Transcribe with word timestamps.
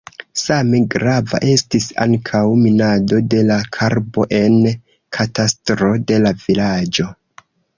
Same 0.43 0.71
grava 0.95 1.39
estis 1.51 1.85
ankaŭ 2.05 2.41
minado 2.63 3.19
de 3.35 3.43
la 3.51 3.59
karbo 3.77 4.25
en 4.41 4.57
katastro 5.19 5.93
de 6.13 6.19
la 6.25 6.33
vilaĝo. 6.47 7.11